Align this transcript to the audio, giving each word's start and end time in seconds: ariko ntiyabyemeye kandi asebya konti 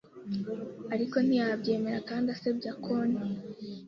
ariko 0.93 1.15
ntiyabyemeye 1.25 1.99
kandi 2.09 2.27
asebya 2.35 2.71
konti 2.83 3.27